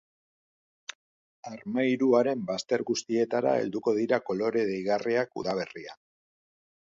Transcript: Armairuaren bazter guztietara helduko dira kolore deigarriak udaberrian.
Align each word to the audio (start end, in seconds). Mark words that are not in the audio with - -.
Armairuaren 1.51 2.41
bazter 2.47 2.83
guztietara 2.91 3.53
helduko 3.59 3.93
dira 3.99 4.21
kolore 4.31 4.65
deigarriak 4.71 5.39
udaberrian. 5.43 6.03